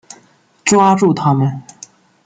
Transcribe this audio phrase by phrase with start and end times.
[0.65, 1.61] 抓住他们！